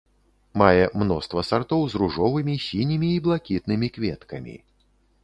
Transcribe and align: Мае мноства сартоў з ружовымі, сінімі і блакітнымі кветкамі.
Мае 0.61 0.85
мноства 1.01 1.43
сартоў 1.49 1.83
з 1.91 2.01
ружовымі, 2.03 2.55
сінімі 2.69 3.09
і 3.19 3.21
блакітнымі 3.29 3.87
кветкамі. 3.99 4.57